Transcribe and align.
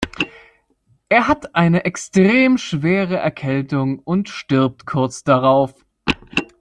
Er 1.09 1.27
hat 1.27 1.53
eine 1.53 1.85
extrem 1.85 2.57
schwere 2.57 3.17
Erkältung 3.17 3.99
und 3.99 4.29
stirbt 4.29 4.87
kurz 4.87 5.23
darauf. 5.23 5.75